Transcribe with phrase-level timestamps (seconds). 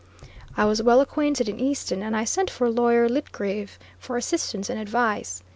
[0.57, 4.79] I was well acquainted in Easton, and I sent for lawyer Litgreave for assistance and
[4.79, 5.43] advice.